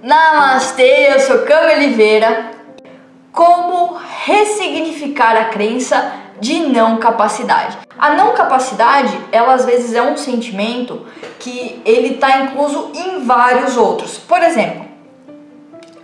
[0.00, 2.52] Namastê, eu sou Cami Oliveira.
[3.32, 7.78] Como ressignificar a crença de não capacidade?
[7.98, 11.04] A não capacidade, ela às vezes é um sentimento
[11.40, 14.16] que ele está incluso em vários outros.
[14.16, 14.86] Por exemplo,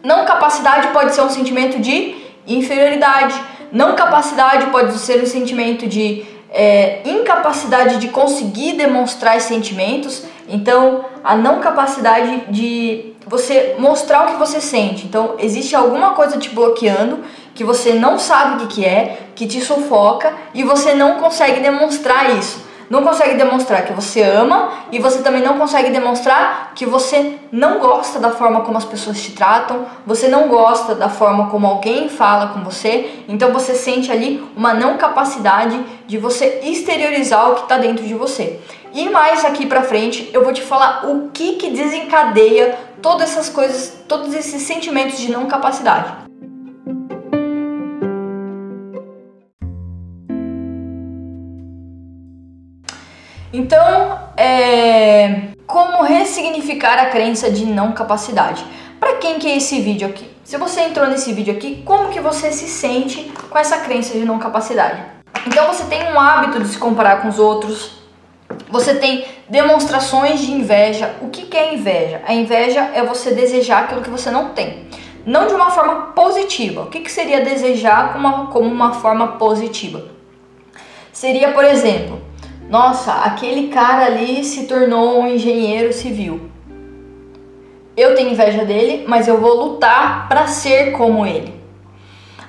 [0.02, 3.41] não capacidade pode ser um sentimento de inferioridade.
[3.70, 6.27] Não capacidade pode ser um sentimento de
[6.57, 10.25] é, incapacidade de conseguir demonstrar sentimentos.
[10.49, 15.04] Então, a não capacidade de você mostrar o que você sente.
[15.07, 17.18] Então, existe alguma coisa te bloqueando
[17.54, 21.61] que você não sabe o que, que é, que te sufoca e você não consegue
[21.61, 22.65] demonstrar isso.
[22.89, 27.79] Não consegue demonstrar que você ama e você também não consegue demonstrar que você não
[27.79, 32.09] gosta da forma como as pessoas te tratam, você não gosta da forma como alguém
[32.09, 37.62] fala com você, então você sente ali uma não capacidade de você exteriorizar o que
[37.62, 38.61] está dentro de você.
[38.92, 43.48] E mais aqui pra frente eu vou te falar o que que desencadeia todas essas
[43.48, 46.26] coisas, todos esses sentimentos de não capacidade.
[53.59, 58.63] Então, é, como ressignificar a crença de não capacidade?
[59.01, 60.29] Para quem que é esse vídeo aqui?
[60.45, 64.27] Se você entrou nesse vídeo aqui, como que você se sente com essa crença de
[64.27, 65.03] não capacidade?
[65.47, 67.93] Então você tem um hábito de se comparar com os outros,
[68.69, 71.15] você tem demonstrações de inveja.
[71.23, 72.20] O que, que é inveja?
[72.27, 74.87] A inveja é você desejar aquilo que você não tem.
[75.25, 76.83] Não de uma forma positiva.
[76.83, 80.05] O que, que seria desejar como uma, como uma forma positiva?
[81.11, 82.16] Seria, por exemplo,
[82.69, 86.50] nossa, aquele cara ali se tornou um engenheiro civil.
[87.97, 91.55] Eu tenho inveja dele, mas eu vou lutar para ser como ele.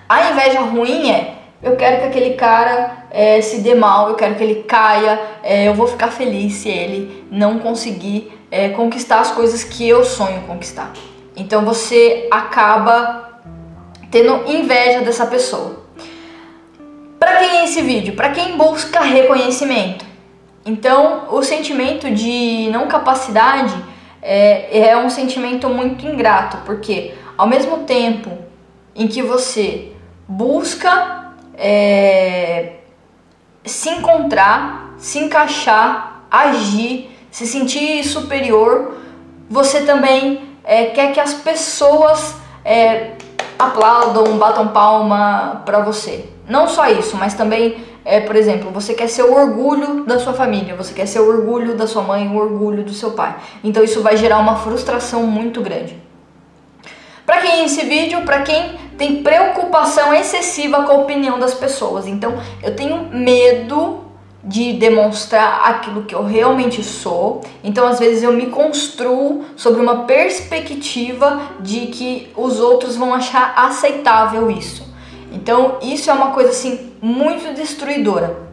[0.09, 4.35] A inveja ruim é eu quero que aquele cara é, se dê mal, eu quero
[4.35, 9.31] que ele caia, é, eu vou ficar feliz se ele não conseguir é, conquistar as
[9.31, 10.93] coisas que eu sonho conquistar.
[11.35, 13.41] Então você acaba
[14.11, 15.85] tendo inveja dessa pessoa.
[17.19, 18.15] Para quem é esse vídeo?
[18.15, 20.06] Para quem busca reconhecimento.
[20.67, 23.73] Então o sentimento de não capacidade
[24.21, 28.29] é, é um sentimento muito ingrato, porque ao mesmo tempo
[28.93, 29.93] em que você
[30.27, 32.73] busca é,
[33.63, 38.97] se encontrar, se encaixar, agir, se sentir superior,
[39.49, 42.35] você também é, quer que as pessoas
[42.65, 43.11] é,
[43.57, 46.29] aplaudam, batam palma para você.
[46.47, 50.31] Não só isso, mas também, é, por exemplo, você quer ser o orgulho da sua
[50.31, 53.35] família, você quer ser o orgulho da sua mãe, o orgulho do seu pai.
[53.61, 56.01] Então isso vai gerar uma frustração muito grande.
[57.25, 62.07] Para quem é esse vídeo, para quem tem preocupação excessiva com a opinião das pessoas.
[62.07, 64.05] Então, eu tenho medo
[64.41, 67.41] de demonstrar aquilo que eu realmente sou.
[67.61, 73.53] Então, às vezes eu me construo sobre uma perspectiva de que os outros vão achar
[73.57, 74.87] aceitável isso.
[75.31, 78.47] Então, isso é uma coisa assim muito destruidora.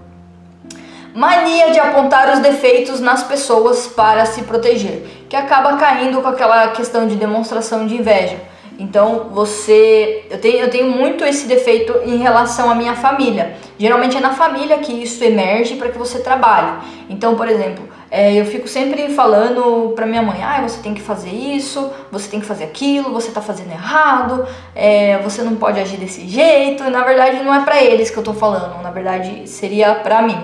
[1.14, 6.68] Mania de apontar os defeitos nas pessoas para se proteger, que acaba caindo com aquela
[6.68, 8.36] questão de demonstração de inveja.
[8.78, 10.24] Então você.
[10.28, 13.56] Eu tenho, eu tenho muito esse defeito em relação à minha família.
[13.78, 16.72] Geralmente é na família que isso emerge para que você trabalhe.
[17.08, 21.00] Então, por exemplo, é, eu fico sempre falando para minha mãe: ah, você tem que
[21.00, 25.80] fazer isso, você tem que fazer aquilo, você tá fazendo errado, é, você não pode
[25.80, 26.88] agir desse jeito.
[26.90, 30.40] Na verdade, não é para eles que eu tô falando, na verdade, seria para mim.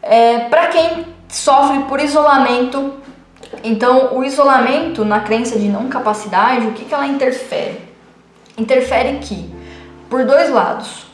[0.00, 2.94] É, para quem sofre por isolamento
[3.64, 7.80] então, o isolamento na crença de não capacidade, o que, que ela interfere?
[8.56, 9.52] Interfere que,
[10.08, 11.06] por dois lados,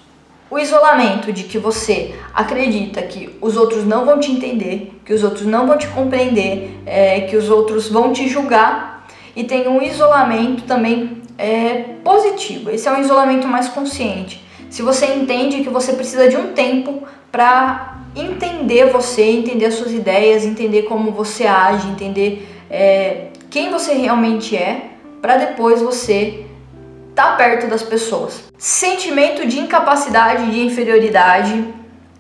[0.50, 5.22] o isolamento de que você acredita que os outros não vão te entender, que os
[5.22, 9.82] outros não vão te compreender, é, que os outros vão te julgar, e tem um
[9.82, 12.70] isolamento também é, positivo.
[12.70, 14.42] Esse é um isolamento mais consciente.
[14.70, 19.92] Se você entende que você precisa de um tempo para entender você, entender as suas
[19.92, 24.90] ideias, entender como você age, entender é, quem você realmente é,
[25.20, 26.46] para depois você
[27.18, 28.44] tá perto das pessoas.
[28.56, 31.64] Sentimento de incapacidade, de inferioridade,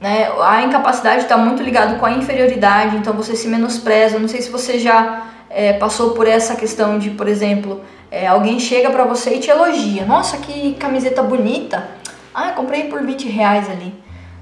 [0.00, 0.28] né?
[0.42, 4.18] A incapacidade está muito ligado com a inferioridade, então você se menospreza.
[4.18, 7.80] Não sei se você já é, passou por essa questão de, por exemplo,
[8.10, 10.04] é, alguém chega para você e te elogia.
[10.04, 11.86] Nossa, que camiseta bonita!
[12.34, 13.94] Ah, comprei por 20 reais ali.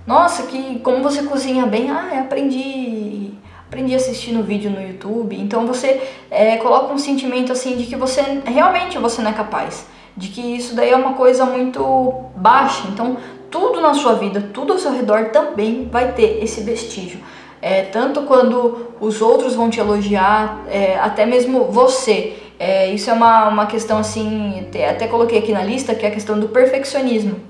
[0.06, 1.90] Nossa, que como você cozinha bem.
[1.90, 3.34] Ah, aprendi
[3.68, 5.38] aprendi assistindo vídeo no YouTube.
[5.38, 6.00] Então você
[6.30, 9.86] é, coloca um sentimento assim de que você realmente você não é capaz,
[10.16, 12.88] de que isso daí é uma coisa muito baixa.
[12.88, 13.16] Então
[13.50, 17.20] tudo na sua vida, tudo ao seu redor também vai ter esse vestígio.
[17.62, 22.36] é, tanto quando os outros vão te elogiar, é, até mesmo você.
[22.58, 26.12] É, isso é uma, uma questão assim, até, coloquei aqui na lista, que é a
[26.12, 27.40] questão do perfeccionismo.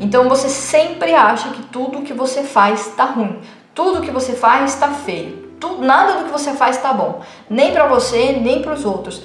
[0.00, 3.40] Então você sempre acha que tudo que você faz está ruim,
[3.74, 7.72] tudo que você faz está feio, tudo, nada do que você faz está bom, nem
[7.72, 9.22] para você nem para os outros.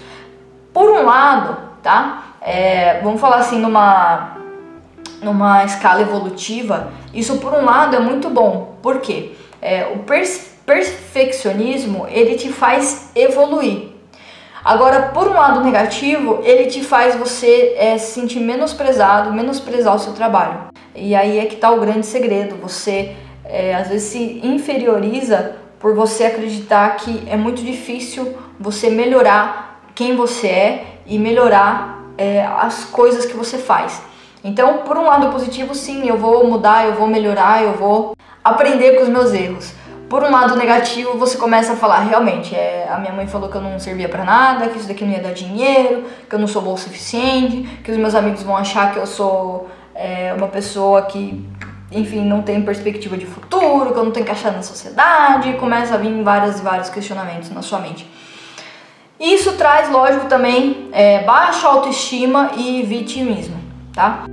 [0.74, 2.33] Por um lado, tá?
[2.44, 4.38] É, vamos falar assim numa
[5.22, 8.76] numa escala evolutiva, isso por um lado é muito bom.
[8.82, 9.32] Por quê?
[9.62, 10.00] É, o
[10.66, 13.94] perfeccionismo ele te faz evoluir.
[14.64, 20.00] Agora, por um lado negativo, ele te faz você é, se sentir menosprezado, menosprezar o
[20.00, 20.68] seu trabalho.
[20.96, 22.56] E aí é que está o grande segredo.
[22.62, 23.16] Você
[23.46, 30.16] é, às vezes se inferioriza por você acreditar que é muito difícil você melhorar quem
[30.16, 34.02] você é e melhorar é, as coisas que você faz.
[34.44, 38.98] Então, por um lado positivo, sim, eu vou mudar, eu vou melhorar, eu vou aprender
[38.98, 39.74] com os meus erros.
[40.10, 43.56] Por um lado negativo, você começa a falar, realmente, é, a minha mãe falou que
[43.56, 46.48] eu não servia para nada, que isso daqui não ia dar dinheiro, que eu não
[46.48, 50.48] sou bom o suficiente, que os meus amigos vão achar que eu sou é, uma
[50.48, 51.44] pessoa que,
[51.92, 55.98] enfim, não tem perspectiva de futuro, que eu não tô encaixada na sociedade, começa a
[55.98, 58.08] vir vários e vários questionamentos na sua mente.
[59.24, 63.56] Isso traz, lógico, também é, baixa autoestima e vitimismo,
[63.94, 64.26] tá?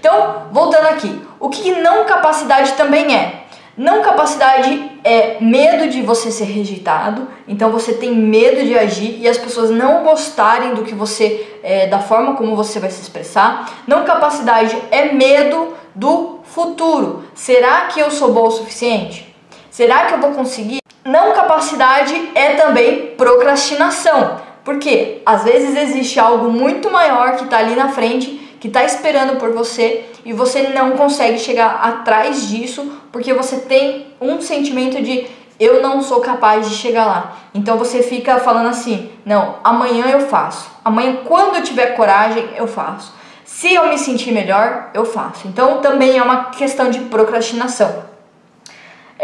[0.00, 3.44] Então, voltando aqui, o que não capacidade também é?
[3.76, 9.28] Não capacidade é medo de você ser rejeitado, então você tem medo de agir e
[9.28, 13.84] as pessoas não gostarem do que você, é, da forma como você vai se expressar.
[13.86, 17.22] Não capacidade é medo do futuro.
[17.32, 19.32] Será que eu sou bom o suficiente?
[19.70, 20.81] Será que eu vou conseguir?
[21.04, 27.74] Não capacidade é também procrastinação, porque às vezes existe algo muito maior que está ali
[27.74, 33.34] na frente que está esperando por você e você não consegue chegar atrás disso porque
[33.34, 35.26] você tem um sentimento de
[35.58, 37.36] eu não sou capaz de chegar lá.
[37.52, 40.70] Então você fica falando assim: não, amanhã eu faço.
[40.84, 43.12] Amanhã, quando eu tiver coragem, eu faço.
[43.44, 45.48] Se eu me sentir melhor, eu faço.
[45.48, 48.11] Então também é uma questão de procrastinação.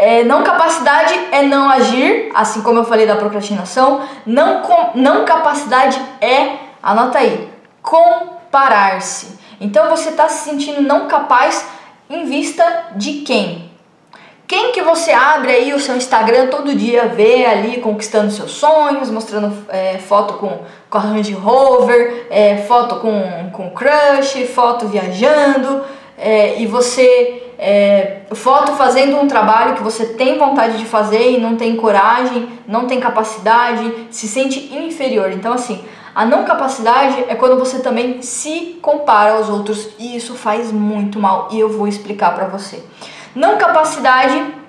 [0.01, 4.01] É, não capacidade é não agir, assim como eu falei da procrastinação.
[4.25, 7.49] Não, com, não capacidade é, anota aí,
[7.81, 9.37] com parar-se.
[9.59, 11.67] Então você está se sentindo não capaz
[12.09, 12.63] em vista
[12.95, 13.69] de quem?
[14.47, 19.11] Quem que você abre aí o seu Instagram todo dia, vê ali conquistando seus sonhos,
[19.11, 25.83] mostrando é, foto com, com a Range Rover, é, foto com, com crush, foto viajando,
[26.19, 31.39] é, e você é, foto fazendo um trabalho que você tem vontade de fazer e
[31.39, 35.31] não tem coragem, não tem capacidade, se sente inferior.
[35.31, 35.83] Então assim,
[36.13, 41.19] a não capacidade é quando você também se compara aos outros e isso faz muito
[41.19, 42.83] mal e eu vou explicar para você.
[43.33, 44.59] Não capacidade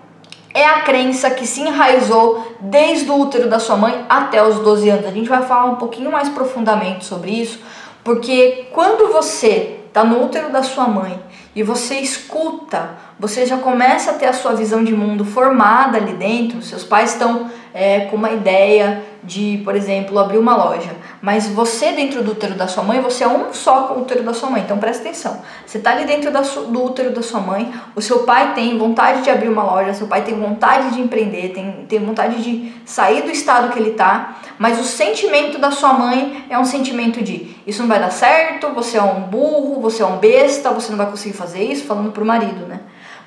[0.53, 4.89] é a crença que se enraizou desde o útero da sua mãe até os 12
[4.89, 5.07] anos.
[5.07, 7.61] A gente vai falar um pouquinho mais profundamente sobre isso,
[8.03, 11.21] porque quando você está no útero da sua mãe
[11.55, 16.15] e você escuta, você já começa a ter a sua visão de mundo formada ali
[16.15, 16.63] dentro.
[16.63, 20.91] Seus pais estão é, com uma ideia de, por exemplo, abrir uma loja.
[21.21, 24.23] Mas você dentro do útero da sua mãe, você é um só com o útero
[24.23, 24.63] da sua mãe.
[24.63, 25.43] Então presta atenção.
[25.67, 29.29] Você está ali dentro do útero da sua mãe, o seu pai tem vontade de
[29.29, 33.31] abrir uma loja, seu pai tem vontade de empreender, tem, tem vontade de sair do
[33.31, 37.83] estado que ele está, mas o sentimento da sua mãe é um sentimento de isso
[37.83, 41.07] não vai dar certo, você é um burro, você é um besta, você não vai
[41.07, 42.81] conseguir fazer isso, falando pro marido, né?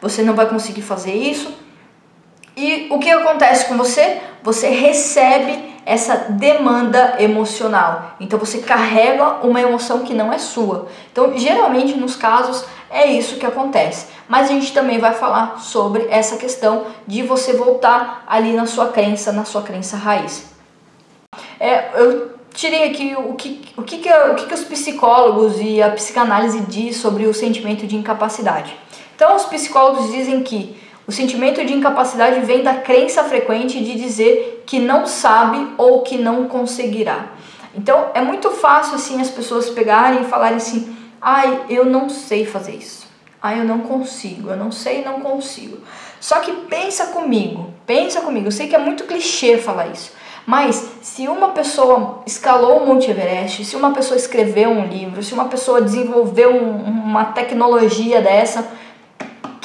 [0.04, 1.50] Você não vai conseguir fazer isso.
[2.58, 4.20] E o que acontece com você?
[4.44, 8.16] Você recebe essa demanda emocional.
[8.20, 10.90] Então você carrega uma emoção que não é sua.
[11.10, 14.08] Então, geralmente nos casos é isso que acontece.
[14.28, 18.90] Mas a gente também vai falar sobre essa questão de você voltar ali na sua
[18.90, 20.52] crença, na sua crença raiz.
[21.58, 25.82] É, eu tirei aqui o que, o, que, que, o que, que os psicólogos e
[25.82, 28.83] a psicanálise diz sobre o sentimento de incapacidade.
[29.16, 34.64] Então, os psicólogos dizem que o sentimento de incapacidade vem da crença frequente de dizer
[34.66, 37.28] que não sabe ou que não conseguirá.
[37.76, 42.46] Então é muito fácil assim as pessoas pegarem e falarem assim: "Ai, eu não sei
[42.46, 43.08] fazer isso.
[43.42, 44.50] Ai, eu não consigo.
[44.50, 45.78] Eu não sei não consigo".
[46.20, 48.48] Só que pensa comigo, pensa comigo.
[48.48, 50.14] Eu sei que é muito clichê falar isso,
[50.46, 55.34] mas se uma pessoa escalou o Monte Everest, se uma pessoa escreveu um livro, se
[55.34, 58.66] uma pessoa desenvolveu um, uma tecnologia dessa,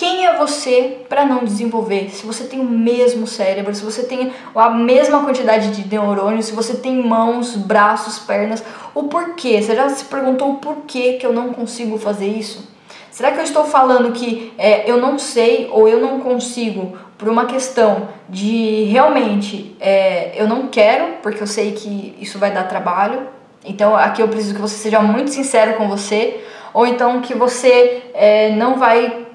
[0.08, 2.08] quem é você para não desenvolver?
[2.10, 6.52] Se você tem o mesmo cérebro, se você tem a mesma quantidade de neurônios, se
[6.52, 9.60] você tem mãos, braços, pernas, o porquê?
[9.60, 12.66] Você já se perguntou o porquê que eu não consigo fazer isso?
[13.10, 17.28] Será que eu estou falando que é, eu não sei ou eu não consigo por
[17.28, 22.64] uma questão de realmente é, eu não quero, porque eu sei que isso vai dar
[22.64, 23.28] trabalho.
[23.62, 28.04] Então aqui eu preciso que você seja muito sincero com você, ou então que você
[28.14, 29.27] é, não vai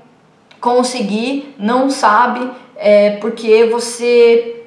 [0.63, 4.63] conseguir, não sabe, é, porque você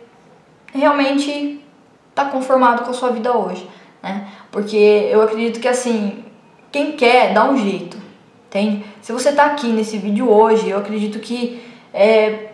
[0.75, 1.65] realmente
[2.11, 3.67] está conformado com a sua vida hoje,
[4.03, 4.29] né?
[4.53, 6.23] Porque eu acredito que assim,
[6.71, 7.97] quem quer dá um jeito,
[8.47, 8.85] entende?
[9.01, 11.63] Se você está aqui nesse vídeo hoje, eu acredito que
[11.95, 12.51] é,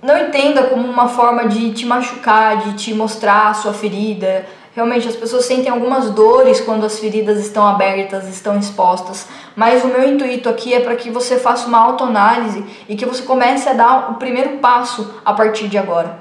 [0.00, 4.46] não entenda como uma forma de te machucar, de te mostrar a sua ferida.
[4.78, 9.26] Realmente, as pessoas sentem algumas dores quando as feridas estão abertas, estão expostas.
[9.56, 13.24] Mas o meu intuito aqui é para que você faça uma autoanálise e que você
[13.24, 16.20] comece a dar o primeiro passo a partir de agora.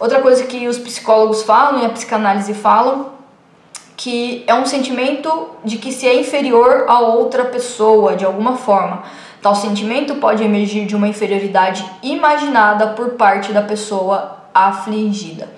[0.00, 3.12] Outra coisa que os psicólogos falam e a psicanálise falam
[3.96, 9.04] que é um sentimento de que se é inferior a outra pessoa de alguma forma.
[9.40, 15.48] Tal sentimento pode emergir de uma inferioridade imaginada por parte da pessoa afligida.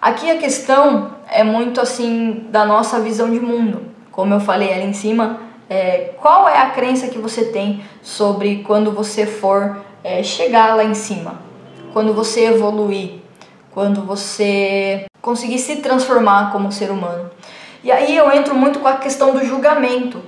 [0.00, 3.82] Aqui a questão é muito assim da nossa visão de mundo.
[4.10, 8.64] Como eu falei ali em cima, é, qual é a crença que você tem sobre
[8.66, 11.42] quando você for é, chegar lá em cima?
[11.92, 13.20] Quando você evoluir?
[13.72, 17.30] Quando você conseguir se transformar como ser humano?
[17.84, 20.22] E aí eu entro muito com a questão do julgamento.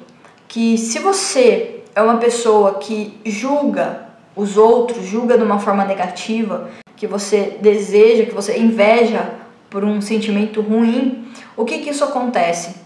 [0.47, 6.69] Que se você é uma pessoa que julga os outros, julga de uma forma negativa,
[6.95, 9.41] que você deseja, que você inveja
[9.73, 11.27] por um sentimento ruim,
[11.57, 12.77] o que que isso acontece?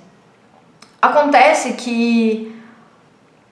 [1.02, 2.54] Acontece que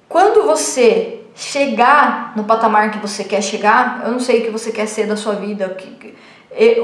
[0.09, 4.71] quando você chegar no patamar que você quer chegar, eu não sei o que você
[4.71, 6.15] quer ser da sua vida, que,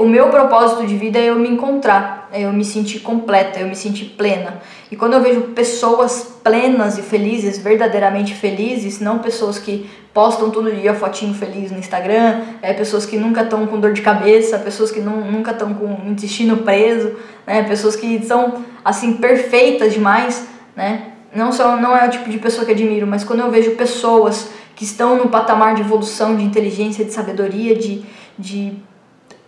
[0.00, 3.68] o meu propósito de vida é eu me encontrar, é eu me sentir completa, eu
[3.68, 4.60] me sentir plena.
[4.90, 10.74] E quando eu vejo pessoas plenas e felizes, verdadeiramente felizes, não pessoas que postam todo
[10.74, 14.90] dia fotinho feliz no Instagram, é pessoas que nunca estão com dor de cabeça, pessoas
[14.90, 17.14] que não, nunca estão com o intestino preso,
[17.46, 17.62] né?
[17.62, 21.12] Pessoas que são assim perfeitas demais, né?
[21.32, 24.48] Não só não é o tipo de pessoa que admiro, mas quando eu vejo pessoas
[24.74, 28.02] que estão no patamar de evolução, de inteligência, de sabedoria, de,
[28.36, 28.72] de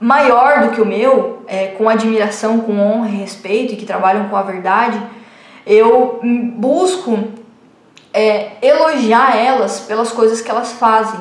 [0.03, 4.29] maior do que o meu, é, com admiração, com honra e respeito, e que trabalham
[4.29, 5.01] com a verdade,
[5.65, 6.21] eu
[6.57, 7.17] busco
[8.13, 11.21] é, elogiar elas pelas coisas que elas fazem.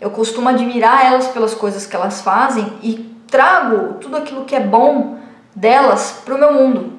[0.00, 4.60] Eu costumo admirar elas pelas coisas que elas fazem e trago tudo aquilo que é
[4.60, 5.18] bom
[5.54, 6.92] delas para o meu mundo.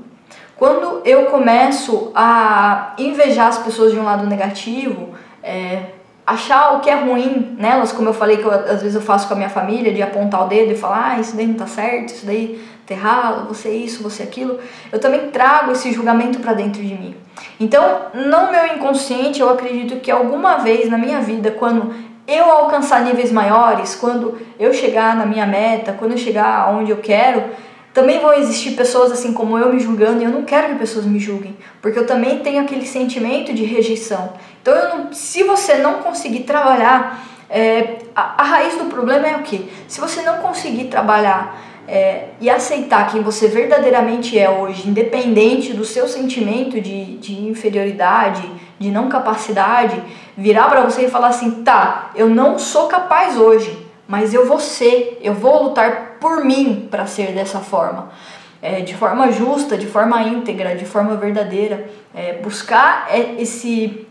[0.56, 5.97] Quando eu começo a invejar as pessoas de um lado negativo, é,
[6.28, 9.30] achar o que é ruim nelas, como eu falei que eu, às vezes eu faço
[9.30, 11.66] com a minha família, de apontar o dedo e falar, ah, isso daí não tá
[11.66, 14.60] certo, isso daí tá errado, você isso, você aquilo,
[14.92, 17.16] eu também trago esse julgamento para dentro de mim.
[17.58, 21.94] Então, no meu inconsciente, eu acredito que alguma vez na minha vida, quando
[22.28, 26.98] eu alcançar níveis maiores, quando eu chegar na minha meta, quando eu chegar aonde eu
[26.98, 27.42] quero,
[27.98, 31.04] também vão existir pessoas assim como eu me julgando e eu não quero que pessoas
[31.04, 34.34] me julguem, porque eu também tenho aquele sentimento de rejeição.
[34.62, 39.42] Então, não, se você não conseguir trabalhar, é, a, a, raiz do problema é o
[39.42, 39.68] que?
[39.88, 45.84] Se você não conseguir trabalhar é, e aceitar quem você verdadeiramente é hoje, independente do
[45.84, 50.00] seu sentimento de, de inferioridade, de não capacidade,
[50.38, 54.60] virar para você e falar assim: tá, eu não sou capaz hoje mas eu vou
[54.60, 58.10] ser, eu vou lutar por mim para ser dessa forma.
[58.62, 61.90] É, de forma justa, de forma íntegra, de forma verdadeira.
[62.16, 63.08] É, buscar
[63.38, 64.08] esse,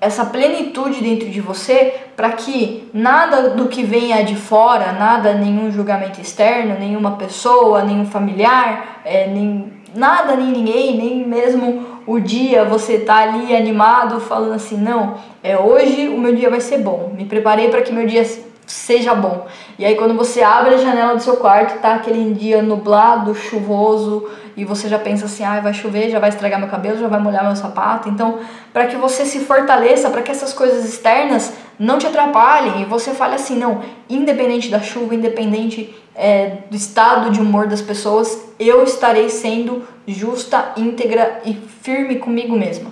[0.00, 5.70] essa plenitude dentro de você para que nada do que venha de fora, nada, nenhum
[5.70, 12.64] julgamento externo, nenhuma pessoa, nenhum familiar, é, nem, nada, nem ninguém, nem mesmo o dia
[12.64, 17.12] você tá ali animado falando assim, não, é hoje o meu dia vai ser bom.
[17.16, 18.24] Me preparei para que meu dia
[18.70, 19.46] seja bom.
[19.78, 24.28] E aí quando você abre a janela do seu quarto, tá aquele dia nublado, chuvoso,
[24.56, 27.18] e você já pensa assim, ah, vai chover, já vai estragar meu cabelo, já vai
[27.18, 28.08] molhar meu sapato.
[28.08, 28.38] Então,
[28.72, 33.12] para que você se fortaleça, para que essas coisas externas não te atrapalhem e você
[33.12, 38.84] fale assim, não, independente da chuva, independente é, do estado de humor das pessoas, eu
[38.84, 42.90] estarei sendo justa, íntegra e firme comigo mesma.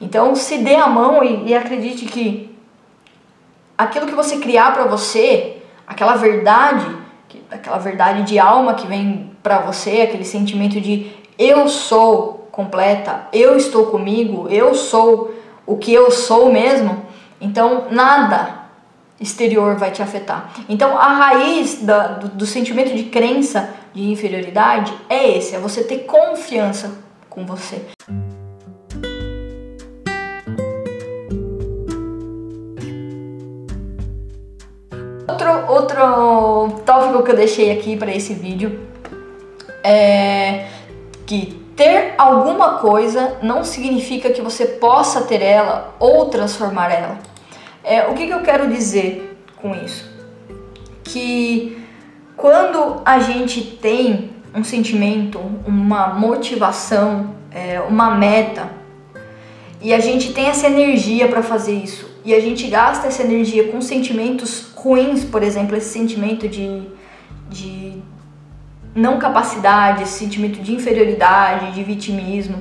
[0.00, 2.47] Então, se dê a mão e, e acredite que
[3.78, 6.84] aquilo que você criar para você, aquela verdade,
[7.48, 13.56] aquela verdade de alma que vem para você, aquele sentimento de eu sou completa, eu
[13.56, 15.32] estou comigo, eu sou
[15.64, 17.06] o que eu sou mesmo,
[17.40, 18.58] então nada
[19.20, 20.52] exterior vai te afetar.
[20.68, 25.84] Então a raiz da, do, do sentimento de crença de inferioridade é esse, é você
[25.84, 26.98] ter confiança
[27.30, 27.86] com você.
[35.68, 38.88] Outro, outro tópico que eu deixei aqui para esse vídeo
[39.82, 40.66] é
[41.26, 47.18] que ter alguma coisa não significa que você possa ter ela ou transformar ela.
[47.84, 50.10] É, o que, que eu quero dizer com isso?
[51.04, 51.78] Que
[52.36, 58.70] quando a gente tem um sentimento, uma motivação, é, uma meta,
[59.80, 63.68] e a gente tem essa energia para fazer isso, e a gente gasta essa energia
[63.68, 66.82] com sentimentos ruins, por exemplo, esse sentimento de,
[67.50, 68.02] de
[68.94, 72.60] não capacidade, esse sentimento de inferioridade, de vitimismo.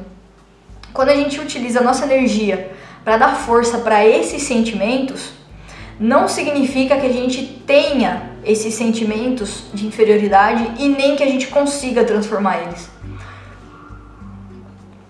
[0.94, 2.72] Quando a gente utiliza a nossa energia
[3.04, 5.32] para dar força para esses sentimentos,
[6.00, 11.48] não significa que a gente tenha esses sentimentos de inferioridade e nem que a gente
[11.48, 12.90] consiga transformar eles.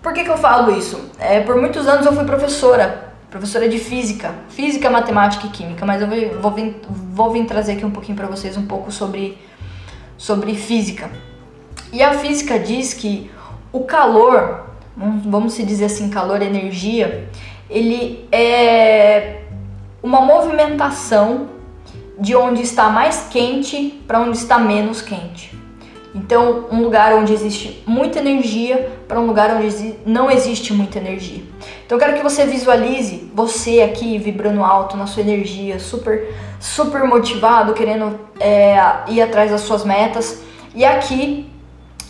[0.02, 1.10] Por que, que eu falo isso?
[1.18, 6.00] É, por muitos anos eu fui professora, professora de física, física, matemática e química, mas
[6.00, 9.38] eu vou, vou, vou vir trazer aqui um pouquinho para vocês um pouco sobre
[10.16, 11.10] sobre física.
[11.92, 13.30] E a física diz que
[13.72, 14.66] o calor,
[14.96, 17.28] vamos se dizer assim, calor, energia,
[17.70, 19.42] ele é
[20.02, 21.48] uma movimentação
[22.18, 25.56] de onde está mais quente para onde está menos quente.
[26.14, 31.42] Então, um lugar onde existe muita energia para um lugar onde não existe muita energia.
[31.84, 37.04] Então, eu quero que você visualize você aqui vibrando alto na sua energia, super, super
[37.04, 38.76] motivado, querendo é,
[39.08, 40.42] ir atrás das suas metas.
[40.74, 41.50] E aqui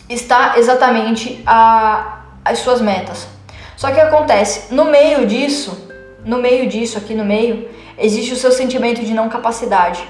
[0.09, 3.27] está exatamente a, as suas metas.
[3.75, 5.87] Só que acontece, no meio disso,
[6.25, 10.05] no meio disso, aqui no meio, existe o seu sentimento de não capacidade.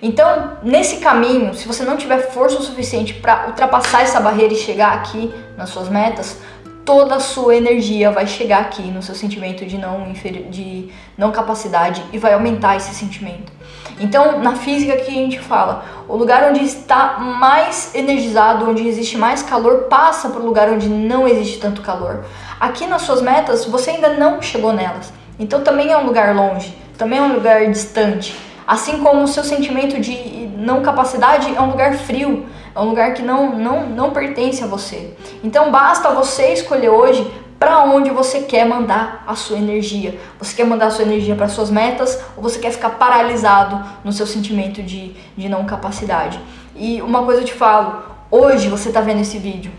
[0.00, 4.56] Então, nesse caminho, se você não tiver força o suficiente para ultrapassar essa barreira e
[4.56, 6.38] chegar aqui nas suas metas,
[6.84, 10.12] toda a sua energia vai chegar aqui no seu sentimento de não,
[10.50, 13.52] de não capacidade e vai aumentar esse sentimento.
[13.98, 19.16] Então, na física que a gente fala, o lugar onde está mais energizado, onde existe
[19.16, 22.24] mais calor, passa para o lugar onde não existe tanto calor.
[22.60, 25.12] Aqui nas suas metas, você ainda não chegou nelas.
[25.38, 28.36] Então, também é um lugar longe, também é um lugar distante.
[28.66, 33.14] Assim como o seu sentimento de não capacidade é um lugar frio, é um lugar
[33.14, 35.14] que não, não, não pertence a você.
[35.44, 40.18] Então basta você escolher hoje para onde você quer mandar a sua energia.
[40.38, 44.12] Você quer mandar a sua energia para suas metas ou você quer ficar paralisado no
[44.12, 46.40] seu sentimento de, de não capacidade?
[46.74, 49.72] E uma coisa eu te falo, hoje você está vendo esse vídeo,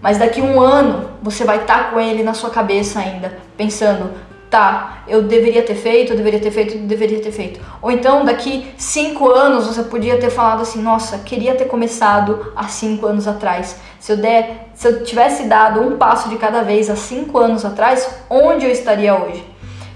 [0.00, 4.12] mas daqui um ano você vai estar tá com ele na sua cabeça ainda, pensando,
[4.50, 7.60] tá, eu deveria ter feito, eu deveria ter feito, eu deveria ter feito.
[7.80, 12.64] Ou então, daqui cinco anos, você podia ter falado assim, nossa, queria ter começado há
[12.68, 13.78] cinco anos atrás.
[14.00, 17.64] Se eu der, se eu tivesse dado um passo de cada vez há cinco anos
[17.64, 19.44] atrás, onde eu estaria hoje?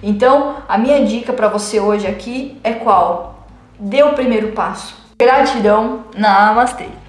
[0.02, 3.46] Então, a minha dica para você hoje aqui é qual?
[3.78, 4.94] Dê o primeiro passo.
[5.18, 7.01] Gratidão, namastê.